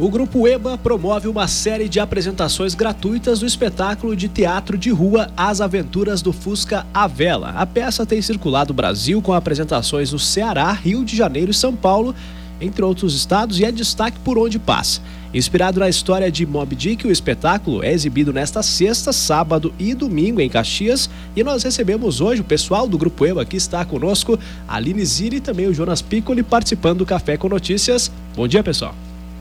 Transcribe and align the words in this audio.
O 0.00 0.08
Grupo 0.08 0.46
EBA 0.46 0.78
promove 0.78 1.26
uma 1.26 1.48
série 1.48 1.88
de 1.88 1.98
apresentações 1.98 2.72
gratuitas 2.72 3.40
do 3.40 3.46
espetáculo 3.46 4.14
de 4.14 4.28
teatro 4.28 4.78
de 4.78 4.90
rua 4.90 5.28
As 5.36 5.60
Aventuras 5.60 6.22
do 6.22 6.32
Fusca 6.32 6.86
à 6.94 7.08
Vela. 7.08 7.50
A 7.56 7.66
peça 7.66 8.06
tem 8.06 8.22
circulado 8.22 8.72
o 8.72 8.76
Brasil 8.76 9.20
com 9.20 9.32
apresentações 9.32 10.12
no 10.12 10.18
Ceará, 10.18 10.70
Rio 10.70 11.04
de 11.04 11.16
Janeiro 11.16 11.50
e 11.50 11.54
São 11.54 11.74
Paulo, 11.74 12.14
entre 12.60 12.84
outros 12.84 13.12
estados, 13.12 13.58
e 13.58 13.64
é 13.64 13.72
destaque 13.72 14.20
por 14.20 14.38
onde 14.38 14.56
passa. 14.56 15.00
Inspirado 15.34 15.80
na 15.80 15.88
história 15.88 16.30
de 16.30 16.46
Moby 16.46 16.76
Dick, 16.76 17.04
o 17.04 17.10
espetáculo 17.10 17.82
é 17.82 17.92
exibido 17.92 18.32
nesta 18.32 18.62
sexta, 18.62 19.12
sábado 19.12 19.74
e 19.80 19.94
domingo 19.94 20.40
em 20.40 20.48
Caxias. 20.48 21.10
E 21.34 21.42
nós 21.42 21.64
recebemos 21.64 22.20
hoje 22.20 22.40
o 22.40 22.44
pessoal 22.44 22.86
do 22.86 22.96
Grupo 22.96 23.26
EBA 23.26 23.44
que 23.44 23.56
está 23.56 23.84
conosco, 23.84 24.38
a 24.68 24.76
Aline 24.76 25.04
Ziri 25.04 25.38
e 25.38 25.40
também 25.40 25.66
o 25.66 25.74
Jonas 25.74 26.00
Piccoli 26.00 26.44
participando 26.44 26.98
do 26.98 27.06
Café 27.06 27.36
com 27.36 27.48
Notícias. 27.48 28.12
Bom 28.36 28.46
dia, 28.46 28.62
pessoal. 28.62 28.94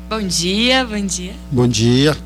Bom 0.09 0.21
dia, 0.21 0.85
bom 0.85 1.05
dia. 1.05 1.33
Bom 1.51 1.67
dia. 1.67 2.17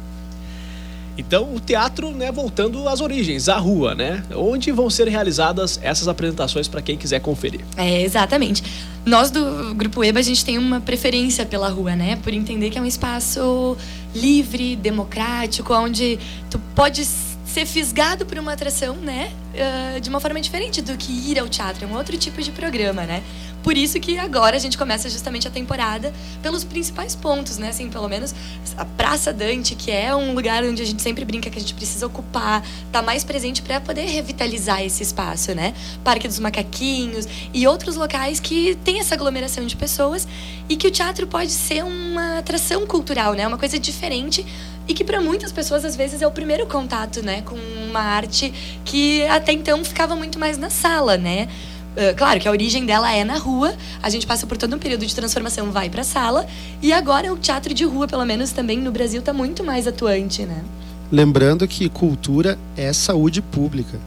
Então, 1.17 1.53
o 1.53 1.59
teatro, 1.59 2.11
né, 2.11 2.31
voltando 2.31 2.87
às 2.87 3.01
origens, 3.01 3.49
à 3.49 3.57
rua, 3.57 3.95
né? 3.95 4.23
Onde 4.35 4.71
vão 4.71 4.89
ser 4.89 5.07
realizadas 5.07 5.79
essas 5.81 6.07
apresentações 6.07 6.67
para 6.67 6.81
quem 6.81 6.95
quiser 6.95 7.19
conferir? 7.19 7.61
É, 7.75 8.01
exatamente. 8.03 8.63
Nós 9.05 9.31
do 9.31 9.73
Grupo 9.73 10.03
EBA, 10.03 10.19
a 10.19 10.23
gente 10.23 10.45
tem 10.45 10.59
uma 10.59 10.79
preferência 10.79 11.43
pela 11.43 11.69
rua, 11.69 11.95
né? 11.95 12.17
Por 12.17 12.33
entender 12.33 12.69
que 12.69 12.77
é 12.77 12.81
um 12.81 12.85
espaço 12.85 13.75
livre, 14.15 14.75
democrático, 14.75 15.73
onde 15.73 16.19
tu 16.49 16.59
pode 16.75 17.03
ser 17.51 17.65
fisgado 17.65 18.25
por 18.25 18.37
uma 18.39 18.53
atração, 18.53 18.95
né? 18.95 19.31
Uh, 19.53 19.99
de 19.99 20.09
uma 20.09 20.21
forma 20.21 20.39
diferente 20.39 20.81
do 20.81 20.95
que 20.95 21.11
ir 21.11 21.37
ao 21.37 21.49
teatro. 21.49 21.83
É 21.83 21.87
um 21.87 21.95
outro 21.95 22.17
tipo 22.17 22.41
de 22.41 22.51
programa, 22.51 23.03
né? 23.03 23.21
Por 23.61 23.77
isso 23.77 23.99
que 23.99 24.17
agora 24.17 24.55
a 24.55 24.59
gente 24.59 24.77
começa 24.77 25.09
justamente 25.09 25.47
a 25.47 25.51
temporada 25.51 26.11
pelos 26.41 26.63
principais 26.63 27.15
pontos, 27.15 27.57
né? 27.57 27.69
Assim, 27.69 27.89
pelo 27.89 28.07
menos 28.07 28.33
a 28.77 28.85
Praça 28.85 29.31
Dante, 29.31 29.75
que 29.75 29.91
é 29.91 30.15
um 30.15 30.33
lugar 30.33 30.63
onde 30.63 30.81
a 30.81 30.85
gente 30.85 31.01
sempre 31.01 31.23
brinca 31.25 31.49
que 31.49 31.57
a 31.57 31.61
gente 31.61 31.73
precisa 31.73 32.07
ocupar, 32.07 32.65
tá 32.91 33.01
mais 33.01 33.23
presente 33.23 33.61
para 33.61 33.79
poder 33.79 34.05
revitalizar 34.05 34.81
esse 34.81 35.03
espaço, 35.03 35.53
né? 35.53 35.73
Parque 36.03 36.27
dos 36.27 36.39
Macaquinhos 36.39 37.27
e 37.53 37.67
outros 37.67 37.95
locais 37.95 38.39
que 38.39 38.75
tem 38.83 38.99
essa 38.99 39.13
aglomeração 39.13 39.65
de 39.65 39.75
pessoas 39.75 40.27
e 40.67 40.75
que 40.75 40.87
o 40.87 40.91
teatro 40.91 41.27
pode 41.27 41.51
ser 41.51 41.83
uma 41.83 42.39
atração 42.39 42.87
cultural, 42.87 43.33
né? 43.33 43.45
Uma 43.45 43.57
coisa 43.57 43.77
diferente 43.77 44.45
e 44.91 44.93
que 44.93 45.05
para 45.05 45.21
muitas 45.21 45.53
pessoas 45.53 45.85
às 45.85 45.95
vezes 45.95 46.21
é 46.21 46.27
o 46.27 46.31
primeiro 46.31 46.67
contato, 46.67 47.23
né, 47.23 47.41
com 47.43 47.55
uma 47.55 48.01
arte 48.01 48.53
que 48.83 49.23
até 49.27 49.53
então 49.53 49.83
ficava 49.85 50.17
muito 50.17 50.37
mais 50.37 50.57
na 50.57 50.69
sala, 50.69 51.17
né? 51.17 51.47
Uh, 51.91 52.15
claro 52.15 52.39
que 52.39 52.47
a 52.47 52.51
origem 52.51 52.85
dela 52.85 53.11
é 53.13 53.23
na 53.23 53.37
rua, 53.37 53.73
a 54.01 54.09
gente 54.09 54.27
passa 54.27 54.45
por 54.45 54.57
todo 54.57 54.75
um 54.75 54.79
período 54.79 55.05
de 55.05 55.13
transformação, 55.15 55.71
vai 55.71 55.89
para 55.89 56.01
a 56.01 56.03
sala, 56.05 56.45
e 56.81 56.91
agora 56.91 57.33
o 57.33 57.37
teatro 57.37 57.73
de 57.73 57.85
rua, 57.85 58.07
pelo 58.07 58.25
menos 58.25 58.51
também 58.51 58.79
no 58.79 58.91
Brasil, 58.91 59.19
está 59.19 59.33
muito 59.33 59.63
mais 59.63 59.87
atuante, 59.87 60.43
né? 60.43 60.63
Lembrando 61.11 61.67
que 61.67 61.89
cultura 61.89 62.57
é 62.77 62.93
saúde 62.93 63.41
pública. 63.41 63.99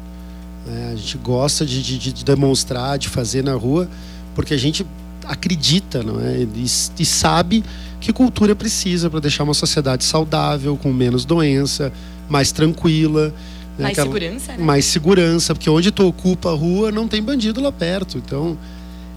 Né? 0.67 0.93
A 0.93 0.97
gente 0.97 1.19
gosta 1.19 1.67
de, 1.67 1.83
de, 1.83 2.13
de, 2.13 2.25
demonstrar, 2.25 2.98
de 2.98 3.11
fazer 3.11 3.45
na 3.45 3.55
rua, 3.55 3.89
porque 4.35 4.55
a 4.55 4.59
gente 4.59 4.87
acredita 5.27 6.03
não 6.03 6.21
é? 6.21 6.39
e, 6.41 6.65
e 6.98 7.05
sabe 7.05 7.63
que 8.05 8.13
cultura 8.13 8.55
precisa 8.55 9.09
para 9.09 9.19
deixar 9.19 9.45
uma 9.45 9.55
sociedade 9.55 10.05
saudável, 10.05 10.77
com 10.77 10.93
menos 10.93 11.25
doença, 11.25 11.91
mais 12.29 12.53
tranquila. 12.53 13.29
Né? 13.79 13.85
Mais 13.85 13.93
Aquela, 13.93 14.07
segurança, 14.07 14.53
né? 14.53 14.59
Mais 14.63 14.85
segurança, 14.85 15.55
porque 15.55 15.71
onde 15.71 15.91
tu 15.91 16.07
ocupa 16.07 16.51
a 16.51 16.55
rua 16.55 16.93
não 16.93 17.09
tem 17.09 17.23
bandido 17.23 17.63
lá 17.63 17.73
perto. 17.73 18.19
Então, 18.19 18.59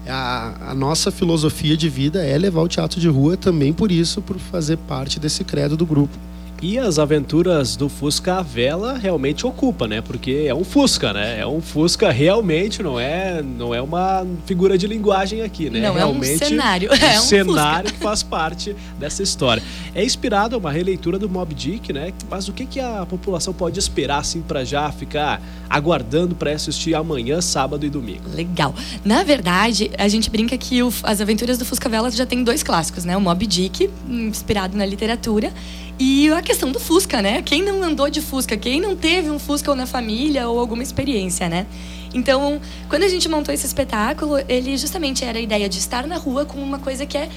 a, 0.06 0.70
a, 0.70 0.74
nossa 0.74 1.10
filosofia 1.10 1.76
de 1.76 1.86
vida 1.86 2.24
é 2.24 2.38
levar 2.38 2.62
o 2.62 2.68
teatro 2.68 2.98
de 2.98 3.08
rua 3.08 3.36
também 3.36 3.74
por 3.74 3.92
isso, 3.92 4.22
por 4.22 4.38
fazer 4.38 4.78
parte 4.78 5.20
desse 5.20 5.44
credo 5.44 5.76
do 5.76 5.84
grupo. 5.84 6.16
E 6.60 6.76
as 6.76 6.98
aventuras 6.98 7.76
do 7.76 7.88
Fusca 7.88 8.38
à 8.38 8.42
vela 8.42 8.98
realmente 8.98 9.46
ocupa, 9.46 9.86
né? 9.86 10.00
Porque 10.00 10.46
é 10.48 10.54
um 10.54 10.64
Fusca, 10.64 11.12
né? 11.12 11.38
É 11.38 11.46
um 11.46 11.60
Fusca 11.60 12.10
realmente, 12.10 12.82
não 12.82 12.98
é, 12.98 13.40
não 13.40 13.72
é 13.72 13.80
uma 13.80 14.26
figura 14.44 14.76
de 14.76 14.86
linguagem 14.88 15.42
aqui, 15.42 15.70
né? 15.70 15.80
Não, 15.80 15.94
realmente 15.94 16.42
é 16.42 16.46
um 16.46 16.48
cenário. 16.48 16.90
Um 16.98 17.04
é 17.04 17.20
um 17.20 17.22
cenário 17.22 17.88
Fusca. 17.90 17.98
que 17.98 18.04
faz 18.04 18.22
parte 18.24 18.74
dessa 18.98 19.22
história. 19.22 19.62
É 19.94 20.04
inspirado 20.04 20.56
a 20.56 20.58
uma 20.58 20.72
releitura 20.72 21.16
do 21.16 21.28
Mob 21.28 21.54
Dick, 21.54 21.92
né? 21.92 22.12
Mas 22.28 22.48
o 22.48 22.52
que, 22.52 22.66
que 22.66 22.80
a 22.80 23.06
população 23.06 23.54
pode 23.54 23.78
esperar, 23.78 24.18
assim, 24.18 24.40
para 24.40 24.64
já 24.64 24.90
ficar 24.90 25.40
aguardando 25.70 26.34
para 26.34 26.50
assistir 26.50 26.94
amanhã, 26.94 27.40
sábado 27.40 27.86
e 27.86 27.90
domingo? 27.90 28.28
Legal. 28.34 28.74
Na 29.04 29.22
verdade, 29.22 29.90
a 29.96 30.08
gente 30.08 30.28
brinca 30.28 30.58
que 30.58 30.82
o, 30.82 30.92
as 31.04 31.20
aventuras 31.20 31.56
do 31.56 31.64
Fusca 31.64 31.88
Vela 31.88 32.10
já 32.10 32.26
tem 32.26 32.42
dois 32.42 32.64
clássicos, 32.64 33.04
né? 33.04 33.16
O 33.16 33.20
Mob 33.20 33.46
Dick, 33.46 33.88
inspirado 34.08 34.76
na 34.76 34.84
literatura, 34.84 35.52
e 35.98 36.30
a 36.32 36.40
questão 36.40 36.70
do 36.70 36.78
Fusca, 36.78 37.20
né? 37.20 37.42
Quem 37.42 37.62
não 37.62 37.82
andou 37.82 38.08
de 38.08 38.20
Fusca? 38.20 38.56
Quem 38.56 38.80
não 38.80 38.94
teve 38.94 39.30
um 39.30 39.38
Fusca 39.38 39.70
ou 39.70 39.76
na 39.76 39.86
família 39.86 40.48
ou 40.48 40.58
alguma 40.58 40.82
experiência, 40.82 41.48
né? 41.48 41.66
Então, 42.14 42.60
quando 42.88 43.02
a 43.02 43.08
gente 43.08 43.28
montou 43.28 43.52
esse 43.52 43.66
espetáculo, 43.66 44.38
ele 44.48 44.76
justamente 44.76 45.24
era 45.24 45.38
a 45.38 45.42
ideia 45.42 45.68
de 45.68 45.78
estar 45.78 46.06
na 46.06 46.16
rua 46.16 46.44
com 46.44 46.58
uma 46.58 46.78
coisa 46.78 47.04
que 47.04 47.18
é 47.18 47.28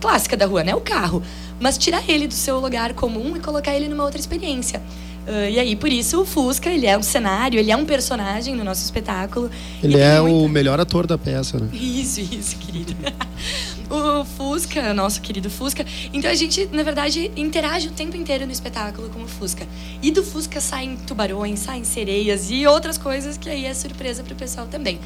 clássica 0.00 0.36
da 0.36 0.46
rua, 0.46 0.64
né? 0.64 0.74
O 0.74 0.80
carro. 0.80 1.22
Mas 1.60 1.78
tirar 1.78 2.02
ele 2.08 2.26
do 2.26 2.34
seu 2.34 2.58
lugar 2.58 2.92
comum 2.94 3.36
e 3.36 3.40
colocar 3.40 3.74
ele 3.74 3.88
numa 3.88 4.04
outra 4.04 4.18
experiência. 4.18 4.82
Uh, 5.26 5.48
e 5.50 5.58
aí, 5.58 5.76
por 5.76 5.90
isso, 5.90 6.20
o 6.20 6.24
Fusca, 6.24 6.68
ele 6.68 6.86
é 6.86 6.98
um 6.98 7.02
cenário, 7.02 7.58
ele 7.58 7.70
é 7.70 7.76
um 7.76 7.84
personagem 7.84 8.56
no 8.56 8.64
nosso 8.64 8.82
espetáculo. 8.82 9.50
Ele 9.82 9.98
é 9.98 10.20
o 10.20 10.48
melhor 10.48 10.80
ator 10.80 11.06
da 11.06 11.16
peça, 11.16 11.58
né? 11.58 11.68
Isso, 11.72 12.20
isso, 12.20 12.56
querido. 12.56 12.94
o 13.88 14.24
Fusca, 14.24 14.92
nosso 14.92 15.20
querido 15.20 15.48
Fusca. 15.48 15.86
Então 16.12 16.30
a 16.30 16.34
gente, 16.34 16.68
na 16.72 16.82
verdade, 16.82 17.30
interage 17.36 17.88
o 17.88 17.92
tempo 17.92 18.16
inteiro 18.16 18.46
no 18.46 18.52
espetáculo 18.52 19.08
com 19.10 19.22
o 19.22 19.28
Fusca. 19.28 19.66
E 20.02 20.10
do 20.10 20.24
Fusca 20.24 20.60
saem 20.60 20.96
tubarões, 20.96 21.60
saem 21.60 21.84
sereias 21.84 22.50
e 22.50 22.66
outras 22.66 22.98
coisas 22.98 23.36
que 23.36 23.48
aí 23.48 23.64
é 23.64 23.74
surpresa 23.74 24.24
para 24.24 24.32
o 24.32 24.36
pessoal 24.36 24.66
também 24.66 24.98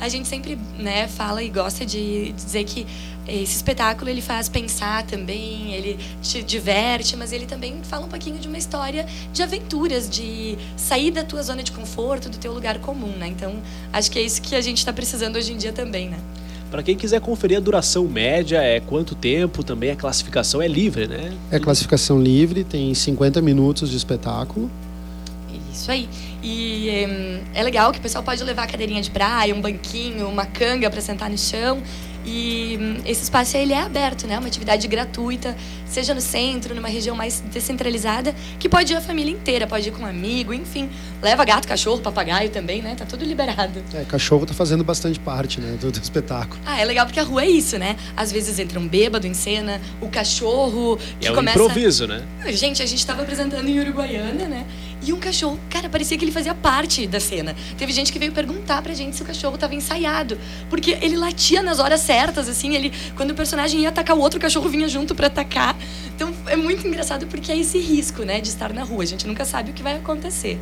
a 0.00 0.08
gente 0.08 0.28
sempre 0.28 0.58
né, 0.78 1.08
fala 1.08 1.42
e 1.42 1.48
gosta 1.48 1.84
de 1.84 2.32
dizer 2.32 2.64
que 2.64 2.86
esse 3.26 3.56
espetáculo 3.56 4.08
ele 4.08 4.20
faz 4.20 4.48
pensar 4.48 5.04
também, 5.04 5.72
ele 5.72 5.98
te 6.22 6.42
diverte, 6.42 7.16
mas 7.16 7.32
ele 7.32 7.46
também 7.46 7.80
fala 7.82 8.06
um 8.06 8.08
pouquinho 8.08 8.38
de 8.38 8.46
uma 8.46 8.56
história 8.56 9.06
de 9.32 9.42
aventuras, 9.42 10.08
de 10.08 10.56
sair 10.76 11.10
da 11.10 11.24
tua 11.24 11.42
zona 11.42 11.62
de 11.62 11.72
conforto, 11.72 12.28
do 12.28 12.38
teu 12.38 12.52
lugar 12.52 12.78
comum, 12.78 13.12
né? 13.16 13.26
Então, 13.26 13.54
acho 13.92 14.10
que 14.10 14.18
é 14.18 14.22
isso 14.22 14.40
que 14.40 14.54
a 14.54 14.60
gente 14.60 14.78
está 14.78 14.92
precisando 14.92 15.36
hoje 15.36 15.52
em 15.52 15.56
dia 15.56 15.72
também, 15.72 16.08
né? 16.08 16.18
Para 16.70 16.82
quem 16.82 16.96
quiser 16.96 17.20
conferir 17.20 17.56
a 17.56 17.60
duração 17.60 18.04
média, 18.06 18.58
é 18.62 18.80
quanto 18.80 19.14
tempo, 19.14 19.62
também 19.64 19.90
a 19.90 19.96
classificação 19.96 20.60
é 20.60 20.68
livre, 20.68 21.06
né? 21.06 21.32
É 21.50 21.58
classificação 21.58 22.20
livre, 22.20 22.64
tem 22.64 22.92
50 22.92 23.40
minutos 23.40 23.90
de 23.90 23.96
espetáculo. 23.96 24.70
Isso 25.76 25.90
aí. 25.90 26.08
E 26.42 26.88
é, 26.88 27.60
é 27.60 27.62
legal 27.62 27.92
que 27.92 27.98
o 27.98 28.02
pessoal 28.02 28.24
pode 28.24 28.42
levar 28.42 28.64
a 28.64 28.66
cadeirinha 28.66 29.02
de 29.02 29.10
praia, 29.10 29.54
um 29.54 29.60
banquinho, 29.60 30.28
uma 30.28 30.46
canga 30.46 30.90
para 30.90 31.00
sentar 31.00 31.30
no 31.30 31.38
chão. 31.38 31.82
E 32.26 32.76
hum, 32.80 32.96
esse 33.06 33.22
espaço 33.22 33.56
ele 33.56 33.72
é 33.72 33.80
aberto, 33.80 34.26
né? 34.26 34.36
Uma 34.36 34.48
atividade 34.48 34.88
gratuita, 34.88 35.56
seja 35.86 36.12
no 36.12 36.20
centro, 36.20 36.74
numa 36.74 36.88
região 36.88 37.14
mais 37.14 37.40
descentralizada, 37.52 38.34
que 38.58 38.68
pode 38.68 38.92
ir 38.92 38.96
a 38.96 39.00
família 39.00 39.32
inteira, 39.32 39.64
pode 39.66 39.88
ir 39.88 39.92
com 39.92 40.02
um 40.02 40.06
amigo, 40.06 40.52
enfim. 40.52 40.90
Leva 41.22 41.44
gato, 41.44 41.68
cachorro, 41.68 42.00
papagaio 42.00 42.50
também, 42.50 42.82
né? 42.82 42.96
Tá 42.96 43.06
tudo 43.06 43.24
liberado. 43.24 43.80
É, 43.94 44.04
cachorro 44.04 44.44
tá 44.44 44.52
fazendo 44.52 44.82
bastante 44.82 45.20
parte, 45.20 45.60
né, 45.60 45.76
do, 45.80 45.92
do 45.92 46.00
espetáculo. 46.00 46.60
Ah, 46.66 46.80
é 46.80 46.84
legal 46.84 47.06
porque 47.06 47.20
a 47.20 47.22
rua 47.22 47.44
é 47.44 47.48
isso, 47.48 47.78
né? 47.78 47.96
Às 48.16 48.32
vezes 48.32 48.58
entra 48.58 48.80
um 48.80 48.88
bêbado 48.88 49.26
em 49.26 49.34
cena, 49.34 49.80
o 50.00 50.08
cachorro 50.08 50.98
que 51.20 51.28
é 51.28 51.30
um 51.30 51.34
começa... 51.34 51.56
improviso, 51.56 52.08
né? 52.08 52.24
Gente, 52.48 52.82
a 52.82 52.86
gente 52.86 53.06
tava 53.06 53.22
apresentando 53.22 53.68
em 53.68 53.78
Uruguaiana, 53.78 54.48
né? 54.48 54.66
E 55.06 55.12
um 55.12 55.20
cachorro, 55.20 55.56
cara, 55.70 55.88
parecia 55.88 56.18
que 56.18 56.24
ele 56.24 56.32
fazia 56.32 56.52
parte 56.52 57.06
da 57.06 57.20
cena. 57.20 57.54
Teve 57.78 57.92
gente 57.92 58.12
que 58.12 58.18
veio 58.18 58.32
perguntar 58.32 58.82
pra 58.82 58.92
gente 58.92 59.14
se 59.14 59.22
o 59.22 59.24
cachorro 59.24 59.56
tava 59.56 59.72
ensaiado. 59.72 60.36
Porque 60.68 60.98
ele 61.00 61.16
latia 61.16 61.62
nas 61.62 61.78
horas 61.78 62.00
certas, 62.00 62.48
assim, 62.48 62.74
ele. 62.74 62.92
Quando 63.14 63.30
o 63.30 63.34
personagem 63.34 63.82
ia 63.82 63.90
atacar 63.90 64.16
o 64.16 64.20
outro, 64.20 64.38
o 64.38 64.42
cachorro 64.42 64.68
vinha 64.68 64.88
junto 64.88 65.14
para 65.14 65.28
atacar. 65.28 65.76
Então 66.16 66.34
é 66.48 66.56
muito 66.56 66.84
engraçado 66.84 67.24
porque 67.28 67.52
é 67.52 67.56
esse 67.56 67.78
risco, 67.78 68.24
né, 68.24 68.40
de 68.40 68.48
estar 68.48 68.72
na 68.72 68.82
rua. 68.82 69.04
A 69.04 69.06
gente 69.06 69.28
nunca 69.28 69.44
sabe 69.44 69.70
o 69.70 69.74
que 69.74 69.82
vai 69.82 69.94
acontecer. 69.94 70.58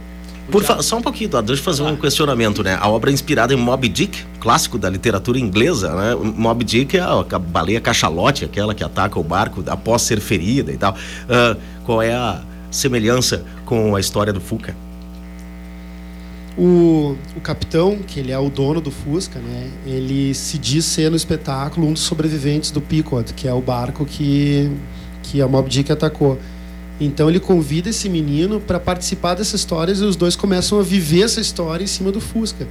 Por 0.51 0.63
só 0.83 0.99
um 0.99 1.03
pouquinho, 1.03 1.31
deixa 1.43 1.61
eu 1.61 1.65
fazer 1.65 1.83
um 1.83 1.97
questionamento, 1.97 2.63
né? 2.63 2.77
A 2.79 2.87
obra 2.87 3.11
é 3.11 3.15
inspirada 3.15 3.55
em 3.55 3.57
Moby 3.57 3.89
Dick, 3.89 4.25
clássico 4.39 4.77
da 4.77 4.91
literatura 4.91 5.39
inglesa, 5.39 5.95
né? 5.95 6.15
Moby 6.15 6.65
Dick 6.65 6.99
é 6.99 7.01
a 7.01 7.39
baleia 7.39 7.81
cachalote, 7.81 8.45
aquela 8.45 8.75
que 8.75 8.85
ataca 8.85 9.19
o 9.19 9.23
barco 9.23 9.65
após 9.67 10.03
ser 10.03 10.21
ferida 10.21 10.71
e 10.71 10.77
tal. 10.77 10.93
Uh, 10.93 11.59
qual 11.83 12.03
é 12.03 12.13
a 12.13 12.43
semelhança 12.75 13.45
com 13.65 13.95
a 13.95 14.01
história 14.01 14.33
do 14.33 14.41
Fuca? 14.41 14.75
O, 16.57 17.17
o 17.37 17.41
capitão, 17.41 17.99
que 17.99 18.21
ele 18.21 18.31
é 18.31 18.39
o 18.39 18.49
dono 18.49 18.81
do 18.81 18.91
Fusca, 18.91 19.41
né, 19.41 19.71
ele 19.87 20.35
se 20.35 20.57
diz 20.57 20.85
ser 20.85 21.11
no 21.11 21.17
espetáculo 21.17 21.89
um 21.89 21.93
dos 21.93 22.03
sobreviventes 22.03 22.71
do 22.71 22.81
Pequod, 22.81 23.33
que 23.35 23.49
é 23.49 23.53
o 23.53 23.61
barco 23.61 24.05
que, 24.05 24.71
que 25.23 25.43
a 25.43 25.49
Mob 25.49 25.69
Dick 25.69 25.91
atacou. 25.91 26.39
Então 27.01 27.29
ele 27.29 27.41
convida 27.41 27.91
esse 27.91 28.09
menino 28.09 28.61
para 28.61 28.79
participar 28.79 29.35
dessas 29.35 29.61
histórias 29.61 30.01
e 30.01 30.05
os 30.05 30.15
dois 30.15 30.37
começam 30.37 30.79
a 30.79 30.83
viver 30.83 31.23
essa 31.23 31.41
história 31.41 31.83
em 31.83 31.89
cima 31.89 32.13
do 32.13 32.21
Fusca. 32.21 32.69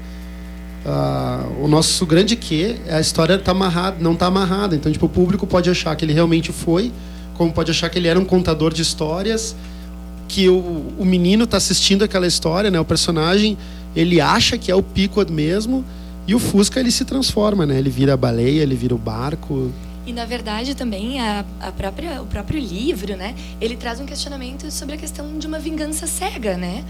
Uh, 0.85 1.63
o 1.63 1.67
nosso 1.67 2.05
grande 2.05 2.35
que 2.37 2.77
a 2.89 3.01
história 3.01 3.37
tá 3.37 3.51
amarrada, 3.51 3.97
não 3.99 4.13
está 4.13 4.27
amarrada. 4.27 4.75
Então 4.77 4.89
tipo, 4.89 5.07
o 5.07 5.09
público 5.09 5.45
pode 5.45 5.69
achar 5.69 5.93
que 5.97 6.05
ele 6.05 6.13
realmente 6.13 6.53
foi 6.53 6.89
como 7.33 7.51
pode 7.51 7.71
achar 7.71 7.89
que 7.89 7.99
ele 7.99 8.07
era 8.07 8.19
um 8.19 8.25
contador 8.25 8.73
de 8.73 8.81
histórias, 8.81 9.55
que 10.33 10.49
o, 10.49 10.95
o 10.97 11.05
menino 11.05 11.43
está 11.43 11.57
assistindo 11.57 12.03
aquela 12.03 12.25
história, 12.25 12.71
né? 12.71 12.79
O 12.79 12.85
personagem, 12.85 13.55
ele 13.95 14.19
acha 14.19 14.57
que 14.57 14.71
é 14.71 14.75
o 14.75 14.81
Pico 14.81 15.23
mesmo, 15.31 15.85
e 16.25 16.33
o 16.33 16.39
Fusca 16.39 16.79
ele 16.79 16.89
se 16.89 17.05
transforma, 17.05 17.67
né? 17.67 17.77
Ele 17.77 17.91
vira 17.91 18.15
a 18.15 18.17
baleia, 18.17 18.63
ele 18.63 18.73
vira 18.73 18.95
o 18.95 18.97
barco. 18.97 19.71
E 20.07 20.11
na 20.11 20.25
verdade 20.25 20.73
também 20.73 21.21
a, 21.21 21.45
a 21.61 21.71
própria, 21.71 22.19
o 22.19 22.25
próprio 22.25 22.59
livro, 22.59 23.15
né? 23.15 23.35
Ele 23.61 23.77
traz 23.77 23.99
um 23.99 24.07
questionamento 24.07 24.71
sobre 24.71 24.95
a 24.95 24.97
questão 24.97 25.37
de 25.37 25.45
uma 25.45 25.59
vingança 25.59 26.07
cega, 26.07 26.57
né? 26.57 26.83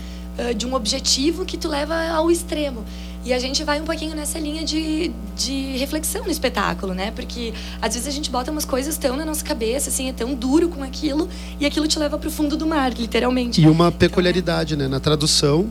De 0.56 0.66
um 0.66 0.74
objetivo 0.74 1.44
que 1.44 1.58
tu 1.58 1.68
leva 1.68 1.96
ao 2.12 2.32
extremo. 2.32 2.86
E 3.26 3.32
a 3.32 3.40
gente 3.40 3.64
vai 3.64 3.80
um 3.80 3.86
pouquinho 3.86 4.16
nessa 4.16 4.38
linha 4.38 4.66
de, 4.66 5.12
de 5.36 5.78
reflexão 5.78 6.26
no 6.26 6.30
espetáculo, 6.30 6.94
né? 6.94 7.12
Porque 7.12 7.54
às 7.82 7.94
vezes 7.94 8.08
a 8.08 8.12
gente 8.12 8.30
bota 8.30 8.52
umas 8.52 8.66
coisas 8.66 8.98
tão 8.98 9.16
na 9.16 9.24
nossa 9.24 9.44
cabeça, 9.46 9.90
assim, 9.90 10.10
é 10.10 10.14
tão 10.14 10.36
duro 10.36 10.68
com 10.68 10.84
aquilo, 10.84 11.30
e 11.58 11.66
aquilo 11.66 11.88
te 11.88 11.98
leva 11.98 12.18
para 12.18 12.28
o 12.28 12.32
fundo 12.32 12.58
do 12.58 12.68
mar, 12.68 12.92
literalmente. 12.92 13.62
E 13.62 13.68
uma 13.68 13.92
peculiaridade, 13.92 14.76
né? 14.76 14.90
Na 14.90 15.00
tradução, 15.00 15.70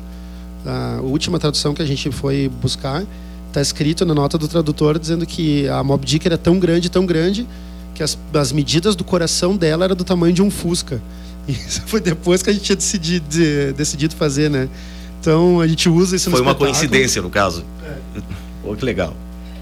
a 0.65 1.01
última 1.03 1.39
tradução 1.39 1.75
que 1.75 1.83
a 1.83 1.87
gente 1.87 2.11
foi 2.11 2.49
buscar, 2.49 3.05
está 3.49 3.61
escrito 3.61 4.07
na 4.07 4.15
nota 4.15 4.39
do 4.39 4.49
tradutor 4.49 4.99
dizendo 4.99 5.27
que 5.27 5.69
a 5.69 5.85
Mob 5.85 6.07
Dick 6.07 6.27
era 6.27 6.39
tão 6.39 6.59
grande, 6.59 6.89
tão 6.89 7.05
grande, 7.05 7.47
que 7.95 8.03
as, 8.03 8.19
as 8.33 8.51
medidas 8.51 8.97
do 8.97 9.05
coração 9.05 9.57
dela 9.57 9.85
era 9.85 9.95
do 9.95 10.05
tamanho 10.05 10.33
de 10.33 10.41
um 10.41 10.51
Fusca. 10.51 11.03
Isso 11.47 11.83
foi 11.85 12.01
depois 12.01 12.43
que 12.43 12.49
a 12.49 12.53
gente 12.53 12.63
tinha 12.65 12.77
decidido, 12.77 13.27
de, 13.29 13.73
decidido 13.75 14.17
fazer, 14.17 14.49
né? 14.49 14.71
Então 15.23 15.61
a 15.61 15.69
gente 15.69 15.89
usa 15.89 16.17
isso 16.17 16.29
no 16.29 16.37
Foi 16.37 16.45
uma 16.45 16.55
coincidência, 16.55 17.23
no 17.23 17.31
caso. 17.31 17.65
É. 17.85 18.21
Oh, 18.65 18.75
que 18.75 18.85
legal. 18.85 19.15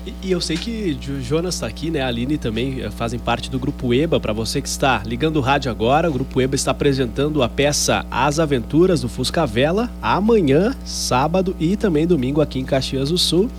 E, 0.07 0.29
e 0.29 0.33
eu 0.33 0.41
sei 0.41 0.57
que 0.57 0.99
o 1.07 1.21
Jonas 1.21 1.57
está 1.57 1.67
aqui, 1.67 1.91
né? 1.91 2.01
A 2.01 2.07
Aline 2.07 2.39
também 2.39 2.81
eh, 2.81 2.91
fazem 2.91 3.21
parte 3.21 3.51
do 3.51 3.59
Grupo 3.59 3.93
EBA. 3.93 4.19
Para 4.19 4.33
você 4.33 4.63
que 4.63 4.69
está 4.69 5.03
ligando 5.05 5.37
o 5.37 5.41
rádio 5.43 5.71
agora, 5.71 6.09
o 6.09 6.13
Grupo 6.15 6.41
EBA 6.41 6.55
está 6.55 6.71
apresentando 6.71 7.43
a 7.43 7.49
peça 7.49 8.07
As 8.11 8.39
Aventuras 8.39 9.03
do 9.03 9.09
Fusca 9.09 9.45
Vela 9.45 9.91
amanhã, 10.01 10.75
sábado 10.83 11.55
e 11.61 11.77
também 11.77 12.07
domingo 12.07 12.41
aqui 12.41 12.59
em 12.59 12.65
Caxias 12.65 13.11
do 13.11 13.19
Sul. 13.19 13.51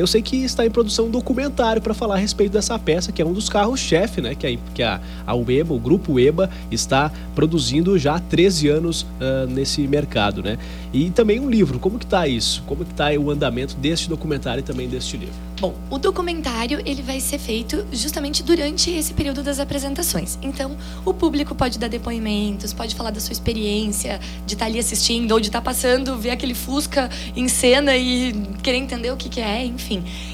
Eu 0.00 0.06
sei 0.06 0.22
que 0.22 0.36
está 0.44 0.64
em 0.64 0.70
produção 0.70 1.08
um 1.08 1.10
documentário 1.10 1.82
para 1.82 1.92
falar 1.92 2.14
a 2.14 2.16
respeito 2.16 2.52
dessa 2.52 2.78
peça, 2.78 3.12
que 3.12 3.20
é 3.20 3.24
um 3.24 3.34
dos 3.34 3.50
carros-chefe, 3.50 4.22
né? 4.22 4.34
Que, 4.34 4.46
a, 4.46 4.58
que 4.74 4.82
a, 4.82 4.98
a 5.26 5.34
UEBA, 5.34 5.74
o 5.74 5.78
grupo 5.78 6.14
UEBA, 6.14 6.48
está 6.70 7.12
produzindo 7.34 7.98
já 7.98 8.14
há 8.14 8.18
13 8.18 8.68
anos 8.68 9.02
uh, 9.02 9.46
nesse 9.46 9.82
mercado, 9.82 10.42
né? 10.42 10.56
E 10.90 11.10
também 11.10 11.38
um 11.38 11.50
livro. 11.50 11.78
Como 11.78 11.98
que 11.98 12.06
está 12.06 12.26
isso? 12.26 12.62
Como 12.66 12.82
que 12.82 12.92
está 12.92 13.10
o 13.10 13.30
andamento 13.30 13.76
deste 13.76 14.08
documentário 14.08 14.60
e 14.60 14.62
também 14.62 14.88
deste 14.88 15.18
livro? 15.18 15.50
Bom, 15.60 15.74
o 15.90 15.98
documentário 15.98 16.80
ele 16.86 17.02
vai 17.02 17.20
ser 17.20 17.38
feito 17.38 17.84
justamente 17.92 18.42
durante 18.42 18.90
esse 18.90 19.12
período 19.12 19.42
das 19.42 19.60
apresentações. 19.60 20.38
Então, 20.40 20.74
o 21.04 21.12
público 21.12 21.54
pode 21.54 21.78
dar 21.78 21.88
depoimentos, 21.88 22.72
pode 22.72 22.94
falar 22.94 23.10
da 23.10 23.20
sua 23.20 23.32
experiência 23.32 24.18
de 24.46 24.54
estar 24.54 24.64
tá 24.64 24.70
ali 24.70 24.78
assistindo 24.78 25.32
ou 25.32 25.38
de 25.38 25.48
estar 25.48 25.58
tá 25.58 25.64
passando, 25.64 26.16
ver 26.16 26.30
aquele 26.30 26.54
Fusca 26.54 27.10
em 27.36 27.46
cena 27.46 27.94
e 27.94 28.32
querer 28.62 28.78
entender 28.78 29.10
o 29.10 29.18
que, 29.18 29.28
que 29.28 29.40
é, 29.40 29.62
enfim. 29.66 29.89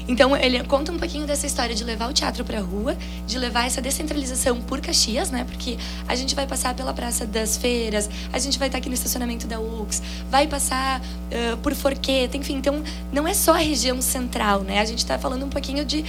Então, 0.07 0.35
ele 0.35 0.63
conta 0.63 0.91
um 0.91 0.97
pouquinho 0.97 1.25
dessa 1.25 1.45
história 1.45 1.73
de 1.73 1.83
levar 1.83 2.09
o 2.09 2.13
teatro 2.13 2.43
para 2.43 2.59
a 2.59 2.61
rua, 2.61 2.95
de 3.25 3.37
levar 3.37 3.65
essa 3.65 3.81
descentralização 3.81 4.61
por 4.61 4.79
Caxias, 4.81 5.31
né? 5.31 5.43
Porque 5.43 5.77
a 6.07 6.15
gente 6.15 6.35
vai 6.35 6.45
passar 6.45 6.75
pela 6.75 6.93
Praça 6.93 7.25
das 7.25 7.57
Feiras, 7.57 8.09
a 8.31 8.39
gente 8.39 8.59
vai 8.59 8.67
estar 8.67 8.77
tá 8.77 8.79
aqui 8.79 8.89
no 8.89 8.95
estacionamento 8.95 9.47
da 9.47 9.59
UX, 9.59 10.01
vai 10.29 10.47
passar 10.47 11.01
uh, 11.01 11.57
por 11.57 11.73
Forqueta, 11.73 12.37
enfim. 12.37 12.55
Então, 12.55 12.83
não 13.11 13.27
é 13.27 13.33
só 13.33 13.53
a 13.53 13.57
região 13.57 14.01
central, 14.01 14.61
né? 14.61 14.79
A 14.79 14.85
gente 14.85 14.99
está 14.99 15.17
falando 15.17 15.45
um 15.45 15.49
pouquinho 15.49 15.85
de 15.85 16.03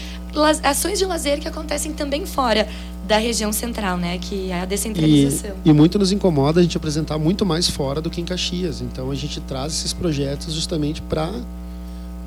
ações 0.62 0.99
de 0.99 1.05
lazer 1.05 1.41
que 1.41 1.49
acontecem 1.49 1.93
também 1.93 2.27
fora 2.27 2.69
da 3.09 3.17
região 3.17 3.51
central, 3.53 3.97
né, 3.97 4.19
que 4.19 4.51
é 4.51 4.61
a 4.61 4.65
descentralização. 4.67 5.53
E, 5.65 5.71
e, 5.71 5.73
muito 5.73 5.99
nos 5.99 6.12
incomoda 6.12 6.61
a 6.61 6.62
gente 6.62 6.77
apresentar 6.77 7.19
muito 7.19 7.47
mais 7.47 7.69
fora 7.69 8.03
do 8.03 8.11
que 8.11 8.21
em 8.21 8.25
Caxias. 8.25 8.83
Então 8.83 9.11
a 9.11 9.15
gente 9.15 9.41
traz 9.41 9.73
esses 9.73 9.94
projetos 9.94 10.53
justamente 10.53 11.01
para 11.01 11.33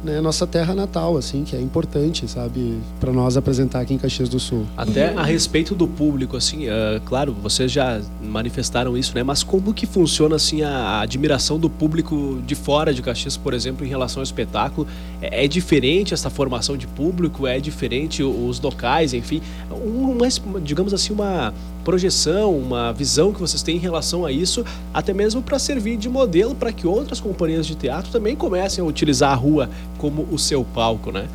né, 0.04 0.20
nossa 0.22 0.48
terra 0.48 0.74
natal, 0.74 1.18
assim, 1.18 1.44
que 1.44 1.56
é 1.56 1.62
importante, 1.62 2.28
sabe, 2.28 2.80
para 3.00 3.12
nós 3.12 3.38
apresentar 3.38 3.82
aqui 3.82 3.94
em 3.94 3.98
Caxias 3.98 4.30
do 4.30 4.40
Sul. 4.40 4.66
Até 4.76 5.14
a 5.14 5.24
respeito 5.24 5.76
do 5.76 5.88
público, 5.88 6.36
assim, 6.36 6.68
uh, 6.68 7.00
claro, 7.06 7.34
vocês 7.34 7.72
já 7.72 8.02
manifestaram 8.22 8.98
isso, 8.98 9.14
né? 9.16 9.24
Mas 9.24 9.44
como 9.44 9.74
que 9.74 9.86
funciona 9.86 10.36
assim 10.36 10.62
a, 10.64 11.02
admiração 11.02 11.60
do 11.60 11.70
público 11.70 12.42
de 12.46 12.56
fora 12.56 12.94
de 12.94 13.02
Caxias, 13.02 13.38
por 13.38 13.54
exemplo, 13.54 13.86
em 13.86 13.90
relação 13.90 14.22
ao 14.22 14.24
espetáculo? 14.24 14.88
É, 15.22 15.46
é 15.46 15.48
diferente 15.48 16.14
essa 16.14 16.30
formação 16.30 16.76
de 16.76 16.88
público? 16.88 17.46
É 17.46 17.60
diferente 17.60 18.24
os 18.24 18.60
locais, 18.60 19.14
enfim, 19.14 19.42
uma, 19.70 20.28
digamos 20.62 20.94
assim, 20.94 21.14
uma 21.14 21.54
projeção, 21.84 22.58
uma 22.58 22.92
visão 22.92 23.34
que 23.34 23.40
vocês 23.40 23.62
têm 23.62 23.76
em 23.76 23.80
relação 23.80 24.26
a 24.26 24.32
isso, 24.32 24.66
até 24.94 25.14
mesmo 25.14 25.42
para 25.42 25.60
servir 25.60 25.98
de 25.98 26.10
modelo 26.10 26.56
para 26.56 26.72
que 26.72 26.88
outras 26.88 27.20
companhias 27.20 27.66
de 27.66 27.76
teatro 27.76 28.12
também 28.12 28.36
comecem 28.36 28.84
a 28.84 28.88
utilizar 28.88 29.32
a 29.32 29.36
rua 29.36 29.70
como 29.98 30.28
o 30.32 30.38
seu 30.38 30.64
palco, 30.64 31.12
né? 31.12 31.28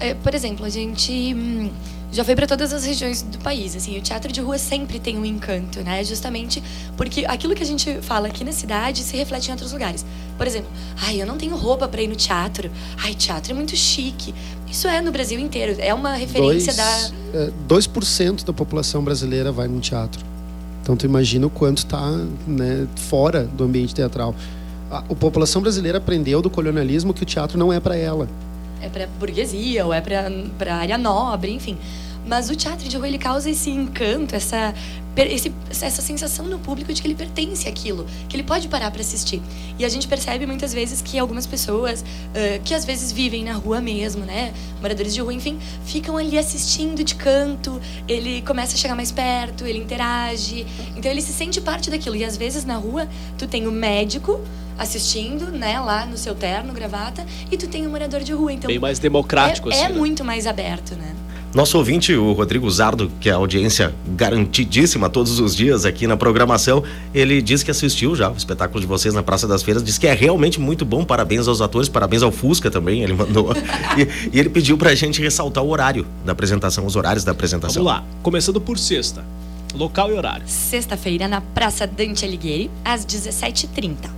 É. 0.00 0.10
É, 0.10 0.14
por 0.14 0.34
exemplo, 0.34 0.64
a 0.64 0.68
gente 0.68 1.34
hum, 1.34 1.70
já 2.10 2.24
foi 2.24 2.34
para 2.34 2.46
todas 2.46 2.72
as 2.72 2.84
regiões 2.84 3.22
do 3.22 3.38
país. 3.38 3.76
Assim, 3.76 3.98
o 3.98 4.00
teatro 4.00 4.32
de 4.32 4.40
rua 4.40 4.58
sempre 4.58 4.98
tem 4.98 5.18
um 5.18 5.24
encanto, 5.24 5.80
né? 5.80 6.02
Justamente 6.02 6.62
porque 6.96 7.24
aquilo 7.26 7.54
que 7.54 7.62
a 7.62 7.66
gente 7.66 8.00
fala 8.00 8.28
aqui 8.28 8.44
na 8.44 8.52
cidade 8.52 9.02
se 9.02 9.16
reflete 9.16 9.48
em 9.48 9.52
outros 9.52 9.72
lugares. 9.72 10.04
Por 10.36 10.46
exemplo, 10.46 10.70
ai, 11.02 11.20
eu 11.20 11.26
não 11.26 11.36
tenho 11.36 11.56
roupa 11.56 11.86
para 11.88 12.00
ir 12.00 12.08
no 12.08 12.16
teatro. 12.16 12.70
Ai, 13.02 13.14
teatro 13.14 13.52
é 13.52 13.54
muito 13.54 13.76
chique. 13.76 14.34
Isso 14.70 14.88
é 14.88 15.00
no 15.00 15.10
Brasil 15.10 15.38
inteiro. 15.38 15.76
É 15.78 15.92
uma 15.92 16.14
referência 16.14 16.72
Dois, 16.72 17.12
da. 17.32 17.38
É, 17.38 17.52
2% 17.68 18.44
da 18.44 18.52
população 18.52 19.02
brasileira 19.02 19.52
vai 19.52 19.68
no 19.68 19.80
teatro. 19.80 20.24
Então 20.82 20.96
tu 20.96 21.04
imagina 21.04 21.46
o 21.46 21.50
quanto 21.50 21.78
está 21.78 22.10
né, 22.46 22.86
fora 22.96 23.44
do 23.44 23.64
ambiente 23.64 23.94
teatral. 23.94 24.34
A, 24.90 24.98
a 24.98 25.14
população 25.14 25.60
brasileira 25.60 25.98
aprendeu 25.98 26.40
do 26.40 26.48
colonialismo 26.48 27.12
que 27.12 27.22
o 27.22 27.26
teatro 27.26 27.58
não 27.58 27.70
é 27.70 27.78
para 27.78 27.96
ela. 27.96 28.26
É 28.80 28.88
para 28.88 29.06
burguesia 29.06 29.84
ou 29.84 29.92
é 29.92 30.00
para 30.00 30.74
área 30.74 30.98
nobre, 30.98 31.52
enfim. 31.52 31.76
Mas 32.26 32.50
o 32.50 32.56
teatro 32.56 32.88
de 32.88 32.96
rua 32.96 33.08
ele 33.08 33.18
causa 33.18 33.48
esse 33.50 33.70
encanto, 33.70 34.34
essa, 34.34 34.74
esse, 35.16 35.52
essa 35.70 36.02
sensação 36.02 36.46
no 36.46 36.58
público 36.58 36.92
de 36.92 37.00
que 37.00 37.08
ele 37.08 37.14
pertence 37.14 37.66
àquilo, 37.66 38.06
que 38.28 38.36
ele 38.36 38.42
pode 38.42 38.68
parar 38.68 38.90
para 38.90 39.00
assistir. 39.00 39.40
E 39.78 39.84
a 39.84 39.88
gente 39.88 40.06
percebe 40.06 40.46
muitas 40.46 40.72
vezes 40.72 41.00
que 41.00 41.18
algumas 41.18 41.46
pessoas, 41.46 42.02
uh, 42.02 42.62
que 42.64 42.74
às 42.74 42.84
vezes 42.84 43.12
vivem 43.12 43.44
na 43.44 43.54
rua 43.54 43.80
mesmo, 43.80 44.24
né, 44.24 44.52
moradores 44.80 45.14
de 45.14 45.20
rua, 45.20 45.32
enfim, 45.32 45.58
ficam 45.84 46.16
ali 46.16 46.38
assistindo 46.38 47.02
de 47.02 47.14
canto, 47.14 47.80
ele 48.06 48.42
começa 48.42 48.74
a 48.74 48.78
chegar 48.78 48.94
mais 48.94 49.10
perto, 49.10 49.66
ele 49.66 49.78
interage, 49.78 50.66
então 50.96 51.10
ele 51.10 51.22
se 51.22 51.32
sente 51.32 51.60
parte 51.60 51.90
daquilo. 51.90 52.16
E 52.16 52.24
às 52.24 52.36
vezes 52.36 52.64
na 52.64 52.76
rua 52.76 53.08
tu 53.38 53.46
tem 53.46 53.66
o 53.66 53.72
médico 53.72 54.40
assistindo, 54.78 55.50
né, 55.50 55.80
lá 55.80 56.06
no 56.06 56.16
seu 56.16 56.34
terno, 56.34 56.72
gravata, 56.72 57.26
e 57.50 57.56
tu 57.56 57.66
tem 57.66 57.86
o 57.86 57.90
morador 57.90 58.20
de 58.20 58.32
rua. 58.32 58.52
Então, 58.52 58.68
Bem 58.68 58.78
mais 58.78 58.98
democrático, 59.00 59.68
é, 59.70 59.74
assim. 59.74 59.84
É 59.84 59.88
né? 59.88 59.94
muito 59.94 60.24
mais 60.24 60.46
aberto, 60.46 60.94
né? 60.94 61.16
Nosso 61.54 61.78
ouvinte, 61.78 62.14
o 62.14 62.32
Rodrigo 62.32 62.70
Zardo, 62.70 63.10
que 63.20 63.30
é 63.30 63.32
audiência 63.32 63.94
garantidíssima 64.08 65.08
todos 65.08 65.40
os 65.40 65.56
dias 65.56 65.86
aqui 65.86 66.06
na 66.06 66.14
programação, 66.14 66.84
ele 67.14 67.40
diz 67.40 67.62
que 67.62 67.70
assistiu 67.70 68.14
já 68.14 68.30
o 68.30 68.36
espetáculo 68.36 68.80
de 68.80 68.86
vocês 68.86 69.14
na 69.14 69.22
Praça 69.22 69.48
das 69.48 69.62
Feiras, 69.62 69.82
diz 69.82 69.96
que 69.96 70.06
é 70.06 70.12
realmente 70.12 70.60
muito 70.60 70.84
bom, 70.84 71.04
parabéns 71.04 71.48
aos 71.48 71.62
atores, 71.62 71.88
parabéns 71.88 72.22
ao 72.22 72.30
Fusca 72.30 72.70
também, 72.70 73.02
ele 73.02 73.14
mandou. 73.14 73.50
e, 73.96 74.36
e, 74.36 74.38
ele 74.38 74.50
pediu 74.50 74.76
pra 74.76 74.94
gente 74.94 75.22
ressaltar 75.22 75.64
o 75.64 75.70
horário 75.70 76.06
da 76.22 76.32
apresentação, 76.32 76.84
os 76.84 76.96
horários 76.96 77.24
da 77.24 77.32
apresentação. 77.32 77.82
Vamos 77.82 77.98
lá, 77.98 78.06
começando 78.22 78.60
por 78.60 78.78
sexta, 78.78 79.24
local 79.74 80.10
e 80.10 80.14
horário. 80.14 80.46
Sexta-feira 80.46 81.26
na 81.26 81.40
Praça 81.40 81.86
Dante 81.86 82.26
Alighieri, 82.26 82.70
às 82.84 83.06
17h30. 83.06 84.10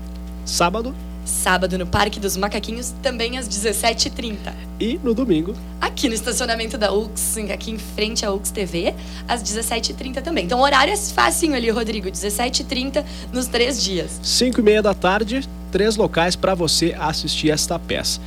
Sábado? 0.44 0.92
Sábado 1.24 1.78
no 1.78 1.86
Parque 1.86 2.18
dos 2.18 2.36
Macaquinhos, 2.36 2.92
também 3.02 3.38
às 3.38 3.48
17h30. 3.48 4.69
E 4.80 4.98
no 5.04 5.12
domingo? 5.12 5.52
Aqui 5.78 6.08
no 6.08 6.14
estacionamento 6.14 6.78
da 6.78 6.90
UX, 6.90 7.36
aqui 7.52 7.70
em 7.70 7.76
frente 7.76 8.24
à 8.24 8.32
UX 8.32 8.50
TV, 8.50 8.94
às 9.28 9.42
17h30 9.42 10.22
também. 10.22 10.46
Então 10.46 10.58
o 10.58 10.62
horário 10.62 10.90
é 10.90 10.96
facinho 10.96 11.54
ali, 11.54 11.68
Rodrigo, 11.68 12.08
17h30 12.08 13.04
nos 13.30 13.46
três 13.46 13.82
dias. 13.82 14.18
5 14.22 14.58
e 14.58 14.62
meia 14.62 14.82
da 14.82 14.94
tarde, 14.94 15.46
três 15.70 15.96
locais 15.96 16.34
para 16.34 16.54
você 16.54 16.96
assistir 16.98 17.50
esta 17.50 17.78
peça. 17.78 18.20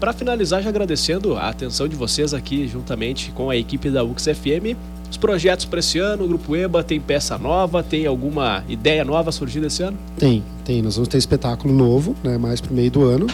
Para 0.00 0.14
finalizar, 0.14 0.62
já 0.62 0.70
agradecendo 0.70 1.36
a 1.36 1.50
atenção 1.50 1.86
de 1.86 1.94
vocês 1.94 2.32
aqui, 2.32 2.66
juntamente 2.66 3.30
com 3.32 3.50
a 3.50 3.56
equipe 3.56 3.90
da 3.90 4.02
UX 4.02 4.24
FM, 4.24 4.74
os 5.10 5.18
projetos 5.18 5.66
para 5.66 5.80
esse 5.80 5.98
ano, 5.98 6.24
o 6.24 6.28
Grupo 6.28 6.56
EBA 6.56 6.82
tem 6.82 6.98
peça 6.98 7.36
nova, 7.36 7.82
tem 7.82 8.06
alguma 8.06 8.64
ideia 8.66 9.04
nova 9.04 9.30
surgindo 9.30 9.66
esse 9.66 9.82
ano? 9.82 9.98
Tem, 10.16 10.42
tem. 10.64 10.80
Nós 10.80 10.94
vamos 10.96 11.08
ter 11.08 11.18
espetáculo 11.18 11.74
novo, 11.74 12.16
né, 12.24 12.38
mais 12.38 12.62
para 12.62 12.72
o 12.72 12.74
meio 12.74 12.90
do 12.90 13.04
ano. 13.04 13.26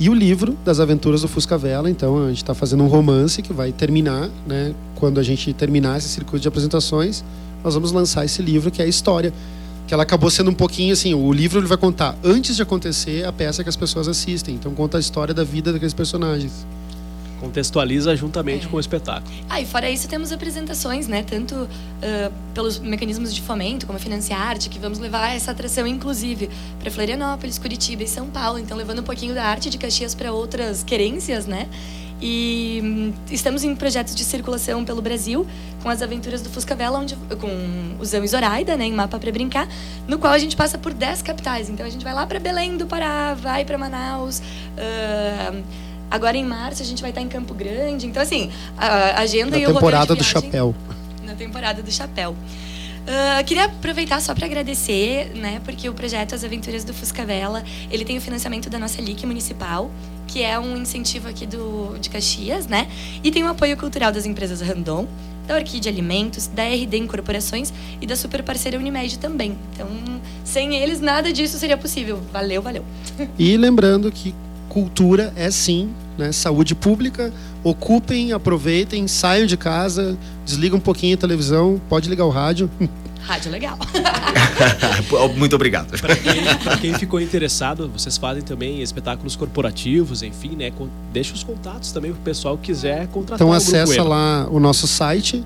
E 0.00 0.08
o 0.08 0.14
livro 0.14 0.56
das 0.64 0.80
aventuras 0.80 1.20
do 1.20 1.28
Fusca 1.28 1.58
Vela, 1.58 1.90
então 1.90 2.24
a 2.24 2.28
gente 2.28 2.38
está 2.38 2.54
fazendo 2.54 2.82
um 2.82 2.86
romance 2.86 3.42
que 3.42 3.52
vai 3.52 3.70
terminar, 3.70 4.30
né? 4.46 4.74
Quando 4.94 5.20
a 5.20 5.22
gente 5.22 5.52
terminar 5.52 5.98
esse 5.98 6.08
circuito 6.08 6.40
de 6.40 6.48
apresentações, 6.48 7.22
nós 7.62 7.74
vamos 7.74 7.92
lançar 7.92 8.24
esse 8.24 8.40
livro 8.40 8.70
que 8.70 8.80
é 8.80 8.86
a 8.86 8.88
história, 8.88 9.30
que 9.86 9.92
ela 9.92 10.02
acabou 10.02 10.30
sendo 10.30 10.50
um 10.50 10.54
pouquinho 10.54 10.94
assim, 10.94 11.12
o 11.12 11.30
livro 11.30 11.60
ele 11.60 11.66
vai 11.66 11.76
contar 11.76 12.16
antes 12.24 12.56
de 12.56 12.62
acontecer 12.62 13.26
a 13.26 13.32
peça 13.32 13.62
que 13.62 13.68
as 13.68 13.76
pessoas 13.76 14.08
assistem, 14.08 14.54
então 14.54 14.72
conta 14.72 14.96
a 14.96 15.00
história 15.00 15.34
da 15.34 15.44
vida 15.44 15.70
daqueles 15.70 15.92
personagens. 15.92 16.66
Contextualiza 17.40 18.14
juntamente 18.14 18.66
é. 18.66 18.68
com 18.68 18.76
o 18.76 18.80
espetáculo. 18.80 19.32
Ah, 19.48 19.60
e 19.60 19.66
fora 19.66 19.90
isso 19.90 20.06
temos 20.08 20.30
apresentações, 20.30 21.08
né? 21.08 21.22
Tanto 21.22 21.54
uh, 21.54 21.68
pelos 22.54 22.78
mecanismos 22.78 23.34
de 23.34 23.40
fomento, 23.40 23.86
como 23.86 23.96
a 23.96 24.00
Financia 24.00 24.36
Arte, 24.36 24.68
que 24.68 24.78
vamos 24.78 24.98
levar 24.98 25.34
essa 25.34 25.50
atração, 25.50 25.86
inclusive, 25.86 26.50
para 26.78 26.90
Florianópolis, 26.90 27.58
Curitiba 27.58 28.02
e 28.02 28.08
São 28.08 28.26
Paulo. 28.26 28.58
Então, 28.58 28.76
levando 28.76 29.00
um 29.00 29.04
pouquinho 29.04 29.34
da 29.34 29.44
arte 29.44 29.70
de 29.70 29.78
Caxias 29.78 30.14
para 30.14 30.32
outras 30.32 30.84
querências, 30.84 31.46
né? 31.46 31.68
E 32.22 32.80
hum, 32.84 33.12
estamos 33.30 33.64
em 33.64 33.74
projetos 33.74 34.14
de 34.14 34.24
circulação 34.24 34.84
pelo 34.84 35.00
Brasil, 35.00 35.46
com 35.82 35.88
as 35.88 36.02
aventuras 36.02 36.42
do 36.42 36.50
Fusca 36.50 36.74
Vela, 36.74 36.98
onde, 36.98 37.16
com 37.16 37.96
o 37.98 38.04
Zão 38.04 38.22
e 38.22 38.28
Zoraida, 38.28 38.76
né, 38.76 38.84
em 38.84 38.92
Mapa 38.92 39.18
para 39.18 39.32
Brincar, 39.32 39.66
no 40.06 40.18
qual 40.18 40.32
a 40.32 40.38
gente 40.38 40.54
passa 40.54 40.76
por 40.76 40.92
10 40.92 41.22
capitais. 41.22 41.70
Então 41.70 41.86
a 41.86 41.88
gente 41.88 42.04
vai 42.04 42.12
lá 42.12 42.26
para 42.26 42.38
Belém 42.38 42.76
do 42.76 42.86
Pará, 42.86 43.32
vai 43.34 43.64
para 43.64 43.78
Manaus. 43.78 44.40
Uh, 44.40 45.89
agora 46.10 46.36
em 46.36 46.44
março 46.44 46.82
a 46.82 46.86
gente 46.86 47.00
vai 47.00 47.10
estar 47.10 47.20
em 47.20 47.28
Campo 47.28 47.54
Grande. 47.54 48.06
Então, 48.06 48.22
assim, 48.22 48.50
a 48.76 49.20
agenda 49.20 49.52
na 49.52 49.58
e 49.58 49.66
o 49.66 49.74
temporada 49.74 50.14
do 50.14 50.24
chapéu. 50.24 50.74
Na 51.24 51.34
temporada 51.34 51.82
do 51.82 51.90
chapéu. 51.90 52.34
Uh, 53.00 53.42
queria 53.44 53.64
aproveitar 53.64 54.20
só 54.20 54.34
para 54.34 54.46
agradecer, 54.46 55.32
né, 55.34 55.60
porque 55.64 55.88
o 55.88 55.94
projeto 55.94 56.34
As 56.34 56.44
Aventuras 56.44 56.84
do 56.84 56.92
Fusca 56.92 57.24
Vela, 57.24 57.64
ele 57.90 58.04
tem 58.04 58.18
o 58.18 58.20
financiamento 58.20 58.68
da 58.68 58.78
nossa 58.78 59.00
LIC 59.00 59.26
municipal, 59.26 59.90
que 60.26 60.42
é 60.42 60.58
um 60.58 60.76
incentivo 60.76 61.28
aqui 61.28 61.46
do, 61.46 61.98
de 61.98 62.10
Caxias, 62.10 62.66
né? 62.66 62.88
E 63.24 63.32
tem 63.32 63.42
o 63.42 63.48
apoio 63.48 63.76
cultural 63.76 64.12
das 64.12 64.26
empresas 64.26 64.60
Randon, 64.60 65.08
da 65.46 65.56
Orquídea 65.56 65.90
Alimentos, 65.90 66.46
da 66.46 66.62
RD 66.62 66.98
Incorporações 66.98 67.72
e 68.00 68.06
da 68.06 68.14
super 68.14 68.42
parceira 68.44 68.78
Unimed 68.78 69.18
também. 69.18 69.56
Então, 69.72 69.88
sem 70.44 70.76
eles, 70.76 71.00
nada 71.00 71.32
disso 71.32 71.58
seria 71.58 71.76
possível. 71.76 72.20
Valeu, 72.32 72.62
valeu. 72.62 72.84
E 73.36 73.56
lembrando 73.56 74.12
que 74.12 74.32
cultura 74.70 75.32
é 75.36 75.50
sim 75.50 75.90
né, 76.16 76.32
saúde 76.32 76.74
pública. 76.74 77.30
Ocupem, 77.62 78.32
aproveitem, 78.32 79.06
saiam 79.06 79.46
de 79.46 79.56
casa, 79.56 80.16
desligam 80.46 80.78
um 80.78 80.80
pouquinho 80.80 81.14
a 81.14 81.18
televisão, 81.18 81.80
pode 81.88 82.08
ligar 82.08 82.24
o 82.24 82.30
rádio. 82.30 82.70
Rádio 83.20 83.52
legal. 83.52 83.76
Muito 85.36 85.54
obrigado. 85.54 86.00
Para 86.00 86.16
quem, 86.16 86.42
quem, 86.80 86.94
ficou 86.94 87.20
interessado, 87.20 87.86
vocês 87.88 88.16
fazem 88.16 88.42
também 88.42 88.80
espetáculos 88.80 89.36
corporativos, 89.36 90.22
enfim, 90.22 90.56
né? 90.56 90.72
Deixa 91.12 91.34
os 91.34 91.44
contatos 91.44 91.92
também 91.92 92.12
para 92.12 92.20
o 92.20 92.22
pessoal 92.22 92.56
que 92.56 92.72
quiser 92.72 93.06
contratar 93.08 93.36
Então 93.36 93.52
acessa 93.52 94.02
lá 94.02 94.48
o 94.50 94.58
nosso 94.58 94.88
site 94.88 95.44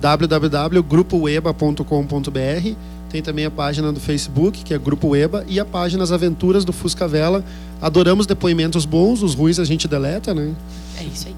www.grupoeba.com.br 0.00 2.76
tem 3.08 3.22
também 3.22 3.44
a 3.44 3.50
página 3.50 3.92
do 3.92 4.00
Facebook, 4.00 4.64
que 4.64 4.74
é 4.74 4.78
Grupo 4.78 5.14
EBA, 5.14 5.44
e 5.48 5.60
a 5.60 5.64
página 5.64 6.02
As 6.02 6.12
Aventuras 6.12 6.64
do 6.64 6.72
Fusca 6.72 7.06
Vela. 7.06 7.44
Adoramos 7.80 8.26
depoimentos 8.26 8.84
bons, 8.84 9.22
os 9.22 9.34
ruins 9.34 9.58
a 9.58 9.64
gente 9.64 9.86
deleta, 9.86 10.34
né? 10.34 10.54
É 10.98 11.04
isso 11.04 11.28
aí. 11.28 11.36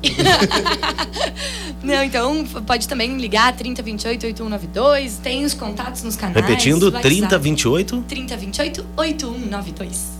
Não, 1.82 2.02
então 2.02 2.44
pode 2.66 2.86
também 2.86 3.16
ligar 3.18 3.54
3028 3.56 4.26
8192, 4.26 5.18
tem 5.18 5.44
os 5.44 5.54
contatos 5.54 6.02
nos 6.02 6.16
canais. 6.16 6.36
Repetindo, 6.36 6.90
3028 6.90 8.04
3028 8.06 8.86
8192. 8.96 10.18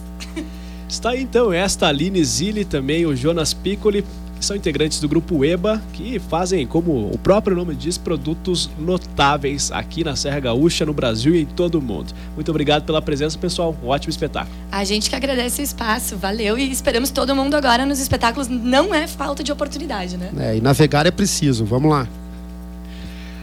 Está 0.89 1.11
aí 1.11 1.23
então 1.23 1.53
esta 1.53 1.87
Aline 1.87 2.25
Zilli, 2.25 2.65
também 2.65 3.05
o 3.05 3.15
Jonas 3.15 3.53
Piccoli, 3.53 4.05
que 4.39 4.45
são 4.45 4.57
integrantes 4.57 5.01
do 5.01 5.09
grupo 5.09 5.45
EBA, 5.45 5.83
que 5.93 6.19
fazem, 6.19 6.67
como 6.67 7.11
o 7.13 7.19
próprio 7.19 7.57
nome 7.57 7.75
diz, 7.75 7.99
produtos 7.99 8.71
notáveis 8.79 9.71
aqui 9.73 10.05
na 10.05 10.15
Serra 10.17 10.41
Gaúcha, 10.41 10.87
no 10.87 10.93
Brasil 10.93 11.35
e 11.35 11.43
em 11.43 11.47
todo 11.47 11.77
o 11.77 11.83
mundo. 11.83 12.13
Muito 12.35 12.51
obrigado 12.51 12.85
pela 12.85 13.03
presença, 13.03 13.37
pessoal. 13.39 13.77
Um 13.83 13.89
ótimo 13.89 14.11
espetáculo. 14.11 14.55
A 14.71 14.85
gente 14.85 15.11
que 15.11 15.17
agradece 15.17 15.61
o 15.61 15.65
espaço, 15.65 16.17
valeu 16.17 16.57
e 16.59 16.71
esperamos 16.71 17.11
todo 17.11 17.35
mundo 17.35 17.55
agora 17.55 17.85
nos 17.85 17.99
espetáculos. 17.99 18.49
Não 18.49 18.95
é 18.95 19.07
falta 19.07 19.43
de 19.43 19.51
oportunidade, 19.51 20.17
né? 20.17 20.31
É, 20.39 20.57
e 20.57 20.61
navegar 20.61 21.07
é 21.07 21.11
preciso. 21.11 21.65
Vamos 21.65 21.91
lá. 21.91 22.09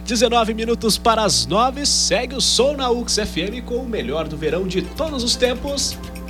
19 0.06 0.54
minutos 0.54 0.96
para 0.96 1.24
as 1.24 1.46
9, 1.46 1.84
segue 1.84 2.36
o 2.36 2.40
som 2.40 2.74
na 2.74 2.88
UX 2.88 3.16
FM 3.16 3.64
com 3.64 3.78
o 3.78 3.88
melhor 3.88 4.28
do 4.28 4.36
verão 4.36 4.66
de 4.66 4.80
todos 4.80 5.24
os 5.24 5.34
tempos. 5.34 5.98